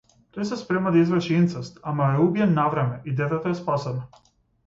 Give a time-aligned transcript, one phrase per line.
[0.35, 4.25] Тој се спрема да изврши инцест, ама е убиен навреме и детето е спасено.